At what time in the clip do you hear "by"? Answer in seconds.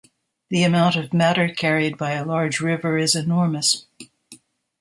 1.95-2.13